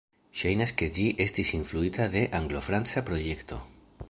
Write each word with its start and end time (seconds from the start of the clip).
Ŝajnas 0.39 0.73
ke 0.81 0.87
ĝi 0.95 1.05
estis 1.27 1.53
influita 1.59 2.09
de 2.17 2.27
Anglo-franca 2.41 3.09
projekto. 3.13 3.63